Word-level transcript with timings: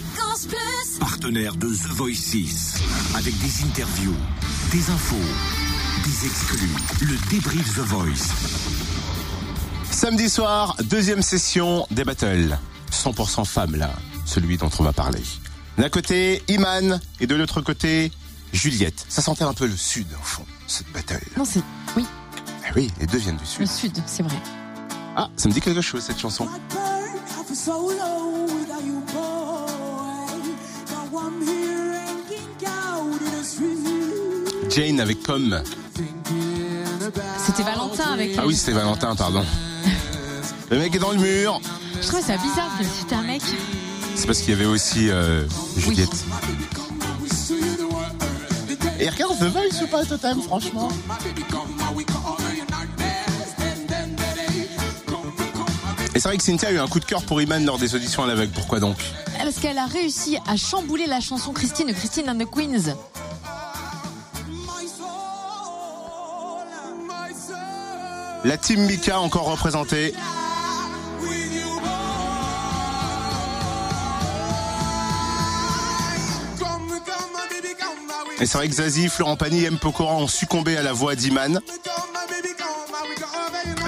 Fréquence 0.00 0.46
Plus. 0.46 0.98
Partenaire 1.00 1.56
de 1.56 1.68
The 1.68 1.88
Voice 1.92 2.14
6. 2.16 2.74
Avec 3.16 3.34
des 3.38 3.64
interviews, 3.64 4.14
des 4.70 4.90
infos, 4.90 5.16
des 6.04 6.26
exclus. 6.26 6.68
Le 7.00 7.16
débrief 7.30 7.74
The 7.74 7.78
Voice. 7.80 8.28
Samedi 9.90 10.28
soir, 10.28 10.76
deuxième 10.84 11.22
session 11.22 11.86
des 11.90 12.04
battles. 12.04 12.58
100% 12.92 13.46
femmes 13.46 13.76
là, 13.76 13.90
celui 14.26 14.58
dont 14.58 14.68
on 14.78 14.82
va 14.82 14.92
parler. 14.92 15.22
D'un 15.78 15.88
côté, 15.88 16.42
Iman 16.48 17.00
et 17.20 17.26
de 17.26 17.34
l'autre 17.34 17.62
côté, 17.62 18.12
Juliette. 18.52 19.06
Ça 19.08 19.22
sentait 19.22 19.44
un 19.44 19.54
peu 19.54 19.66
le 19.66 19.76
sud 19.76 20.06
au 20.12 20.22
fond, 20.24 20.44
cette 20.66 20.92
battle. 20.92 21.24
Non, 21.38 21.44
c'est. 21.46 21.62
Oui, 21.96 22.04
Eh 22.68 22.72
oui, 22.78 22.90
les 23.00 23.06
deux 23.06 23.18
viennent 23.18 23.36
du 23.36 23.42
le 23.60 23.66
sud. 23.66 23.66
sud, 23.94 24.02
c'est 24.06 24.22
vrai. 24.22 24.36
Ah, 25.16 25.30
ça 25.36 25.48
me 25.48 25.54
dit 25.54 25.60
quelque 25.62 25.80
chose 25.80 26.02
cette 26.02 26.18
chanson. 26.20 26.46
Jane 34.76 35.00
avec 35.00 35.22
Pomme. 35.22 35.62
C'était 37.46 37.62
Valentin 37.62 38.12
avec. 38.12 38.32
Ah 38.36 38.46
oui, 38.46 38.54
c'était 38.54 38.72
Valentin, 38.72 39.16
pardon. 39.16 39.42
Le 40.70 40.78
mec 40.78 40.94
est 40.94 40.98
dans 40.98 41.12
le 41.12 41.16
mur. 41.16 41.62
Je 42.02 42.06
trouve 42.06 42.20
ça 42.20 42.36
bizarre 42.36 42.70
que 42.78 42.84
c'était 42.84 43.14
un 43.14 43.22
mec. 43.22 43.40
C'est 44.16 44.26
parce 44.26 44.40
qu'il 44.40 44.50
y 44.50 44.52
avait 44.52 44.66
aussi 44.66 45.08
euh, 45.08 45.46
Juliette. 45.78 46.10
Et 49.00 49.08
regarde, 49.08 49.38
The 49.38 49.44
Voice 49.44 49.82
ou 49.82 49.86
pas 49.86 50.04
Totem, 50.04 50.42
franchement 50.42 50.90
Et 56.14 56.20
c'est 56.20 56.28
vrai 56.28 56.36
que 56.36 56.42
Cynthia 56.42 56.68
a 56.68 56.72
eu 56.72 56.78
un 56.78 56.88
coup 56.88 57.00
de 57.00 57.06
cœur 57.06 57.22
pour 57.22 57.40
Iman 57.40 57.64
lors 57.64 57.78
des 57.78 57.94
auditions 57.94 58.24
à 58.24 58.26
l'aveugle. 58.26 58.52
Pourquoi 58.52 58.80
donc? 58.80 58.98
Parce 59.38 59.56
qu'elle 59.56 59.78
a 59.78 59.86
réussi 59.86 60.36
à 60.46 60.58
chambouler 60.58 61.06
la 61.06 61.20
chanson 61.20 61.54
Christine 61.54 61.86
de 61.86 61.92
Christine 61.94 62.28
and 62.28 62.36
the 62.36 62.50
Queens. 62.50 62.94
La 68.44 68.56
team 68.56 68.86
Mika 68.86 69.20
encore 69.20 69.46
représentée. 69.46 70.14
Et 78.38 78.44
c'est 78.44 78.58
vrai 78.58 78.68
que 78.68 78.74
Zazie, 78.74 79.08
Florent 79.08 79.36
Pagny 79.36 79.64
et 79.64 79.66
M. 79.66 79.78
Pokora 79.78 80.14
ont 80.14 80.28
succombé 80.28 80.76
à 80.76 80.82
la 80.82 80.92
voix 80.92 81.16
d'Iman. 81.16 81.60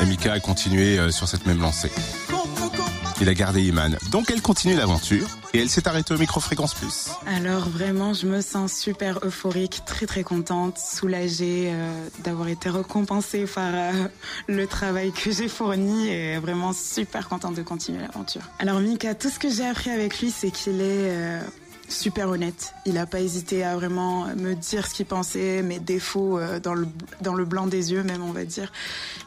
Et 0.00 0.06
Mika 0.06 0.32
a 0.32 0.40
continué 0.40 0.98
euh, 0.98 1.10
sur 1.10 1.28
cette 1.28 1.46
même 1.46 1.60
lancée. 1.60 1.90
Il 3.20 3.28
a 3.28 3.34
gardé 3.34 3.62
Iman. 3.62 3.96
Donc 4.10 4.30
elle 4.30 4.40
continue 4.40 4.74
l'aventure 4.74 5.37
et 5.54 5.60
elle 5.60 5.68
s'est 5.68 5.88
arrêtée 5.88 6.14
au 6.14 6.18
micro-fréquence 6.18 6.74
plus. 6.74 7.10
Alors 7.26 7.68
vraiment, 7.68 8.12
je 8.14 8.26
me 8.26 8.40
sens 8.40 8.72
super 8.72 9.18
euphorique, 9.24 9.82
très 9.86 10.06
très 10.06 10.22
contente, 10.22 10.78
soulagée 10.78 11.70
euh, 11.72 12.08
d'avoir 12.24 12.48
été 12.48 12.68
récompensée 12.70 13.46
par 13.46 13.70
euh, 13.72 13.92
le 14.46 14.66
travail 14.66 15.12
que 15.12 15.30
j'ai 15.30 15.48
fourni 15.48 16.08
et 16.08 16.38
vraiment 16.38 16.72
super 16.72 17.28
contente 17.28 17.54
de 17.54 17.62
continuer 17.62 18.00
l'aventure. 18.00 18.42
Alors 18.58 18.80
Mika, 18.80 19.14
tout 19.14 19.30
ce 19.30 19.38
que 19.38 19.50
j'ai 19.50 19.66
appris 19.66 19.90
avec 19.90 20.20
lui, 20.20 20.30
c'est 20.30 20.50
qu'il 20.50 20.80
est 20.80 21.10
euh, 21.10 21.40
super 21.88 22.28
honnête. 22.28 22.74
Il 22.86 22.94
n'a 22.94 23.06
pas 23.06 23.20
hésité 23.20 23.64
à 23.64 23.76
vraiment 23.76 24.26
me 24.36 24.54
dire 24.54 24.86
ce 24.86 24.94
qu'il 24.94 25.06
pensait, 25.06 25.62
mes 25.62 25.78
défauts 25.78 26.38
euh, 26.38 26.60
dans, 26.60 26.74
le, 26.74 26.86
dans 27.20 27.34
le 27.34 27.44
blanc 27.44 27.66
des 27.66 27.92
yeux 27.92 28.02
même, 28.02 28.22
on 28.22 28.32
va 28.32 28.44
dire. 28.44 28.72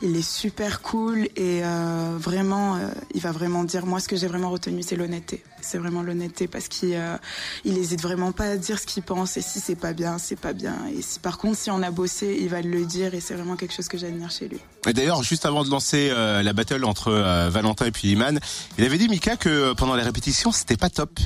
Il 0.02 0.16
est 0.16 0.28
super 0.28 0.82
cool 0.82 1.26
et 1.36 1.62
euh, 1.64 2.16
vraiment, 2.18 2.76
euh, 2.76 2.88
il 3.14 3.22
va 3.22 3.32
vraiment 3.32 3.64
dire, 3.64 3.86
moi 3.86 4.00
ce 4.00 4.08
que 4.08 4.16
j'ai 4.16 4.28
vraiment 4.28 4.50
retenu, 4.50 4.82
c'est 4.84 4.96
l'honnêteté. 4.96 5.44
C'est 5.62 5.78
vraiment 5.78 6.02
l'honnêteté 6.02 6.48
parce 6.48 6.68
qu'il 6.68 6.94
euh, 6.94 7.18
il 7.66 7.80
vraiment 7.98 8.32
pas 8.32 8.46
à 8.46 8.58
dire 8.58 8.80
ce 8.80 8.86
qu'il 8.86 9.04
pense 9.04 9.38
et 9.38 9.42
si 9.42 9.60
c'est 9.60 9.76
pas 9.76 9.94
bien, 9.94 10.18
c'est 10.18 10.40
pas 10.40 10.54
bien. 10.54 10.76
Et 10.96 11.02
si 11.02 11.20
par 11.20 11.38
contre, 11.38 11.58
si 11.58 11.70
on 11.70 11.82
a 11.84 11.92
bossé, 11.92 12.38
il 12.40 12.50
va 12.50 12.62
le 12.62 12.86
dire 12.86 13.14
et 13.14 13.20
c'est 13.20 13.36
vraiment 13.36 13.56
quelque 13.56 13.74
chose 13.74 13.88
que 13.88 13.98
j'admire 13.98 14.32
chez 14.32 14.48
lui. 14.48 14.60
Et 14.88 14.94
d'ailleurs, 14.94 15.22
juste 15.24 15.46
avant 15.46 15.64
de 15.64 15.70
lancer 15.70 16.10
la 16.10 16.54
battle 16.54 16.84
entre 16.86 17.12
Valentin 17.50 17.86
et 17.86 17.92
puis 17.92 18.10
Iman, 18.10 18.40
il 18.78 18.84
avait 18.84 18.98
dit 18.98 19.08
Mika 19.08 19.36
que 19.36 19.74
pendant 19.74 19.96
les 19.96 20.04
répétitions, 20.04 20.52
c'était 20.52 20.78
pas 20.78 20.90
top 20.90 21.20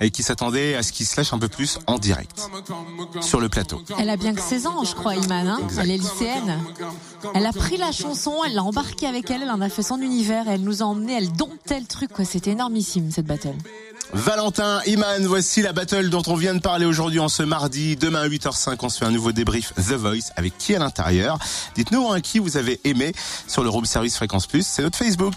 et 0.00 0.10
qu'il 0.10 0.24
s'attendait 0.24 0.74
à 0.74 0.82
ce 0.82 0.92
qu'il 0.92 1.06
se 1.06 1.16
lâche 1.16 1.32
un 1.32 1.38
peu 1.38 1.48
plus 1.48 1.78
en 1.86 1.98
direct 1.98 2.48
sur 3.20 3.40
le 3.40 3.48
plateau. 3.48 3.82
Elle 3.98 4.10
a 4.10 4.16
bien 4.16 4.34
que 4.34 4.40
16 4.40 4.66
ans, 4.66 4.84
je 4.84 4.94
crois, 4.94 5.14
Iman. 5.16 5.48
Hein 5.48 5.60
elle 5.78 5.90
est 5.90 5.98
lycéenne. 5.98 6.58
Elle 7.34 7.46
a 7.46 7.52
pris 7.52 7.76
la 7.76 7.92
chanson, 7.92 8.36
elle 8.46 8.54
l'a 8.54 8.62
embarquée 8.62 9.06
avec 9.06 9.30
elle, 9.30 9.42
elle 9.42 9.50
en 9.50 9.60
a 9.60 9.68
fait 9.68 9.82
son 9.82 10.00
univers, 10.00 10.48
elle 10.48 10.62
nous 10.62 10.82
a 10.82 10.86
emmené, 10.86 11.14
elle 11.14 11.32
domptait 11.32 11.80
le 11.80 11.86
truc, 11.86 12.12
quoi. 12.12 12.24
C'était 12.24 12.52
énormissime, 12.52 13.10
cette 13.10 13.26
battle. 13.26 13.54
Valentin, 14.12 14.80
Iman, 14.86 15.26
voici 15.26 15.62
la 15.62 15.72
battle 15.72 16.10
dont 16.10 16.22
on 16.26 16.36
vient 16.36 16.54
de 16.54 16.60
parler 16.60 16.84
aujourd'hui 16.84 17.20
en 17.20 17.28
ce 17.28 17.42
mardi. 17.42 17.96
Demain 17.96 18.22
à 18.22 18.28
8h05, 18.28 18.76
on 18.82 18.88
se 18.88 18.98
fait 18.98 19.06
un 19.06 19.10
nouveau 19.10 19.32
débrief 19.32 19.72
The 19.74 19.94
Voice 19.94 20.30
avec 20.36 20.56
qui 20.58 20.74
à 20.74 20.78
l'intérieur? 20.78 21.38
Dites-nous 21.74 22.12
hein, 22.12 22.20
qui 22.20 22.38
vous 22.38 22.56
avez 22.56 22.80
aimé 22.84 23.12
sur 23.48 23.62
le 23.62 23.70
room 23.70 23.84
service 23.84 24.16
Fréquence 24.16 24.46
Plus. 24.46 24.66
C'est 24.66 24.82
notre 24.82 24.98
Facebook. 24.98 25.34